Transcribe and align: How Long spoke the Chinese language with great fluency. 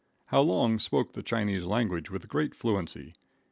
How 0.29 0.41
Long 0.41 0.79
spoke 0.79 1.13
the 1.13 1.21
Chinese 1.21 1.63
language 1.63 2.09
with 2.09 2.27
great 2.27 2.55
fluency. 2.55 3.13